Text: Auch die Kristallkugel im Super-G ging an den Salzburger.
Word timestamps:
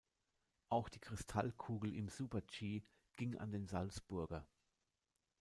Auch 0.69 0.89
die 0.89 0.97
Kristallkugel 0.99 1.93
im 1.93 2.09
Super-G 2.09 2.81
ging 3.17 3.37
an 3.37 3.51
den 3.51 3.67
Salzburger. 3.67 4.47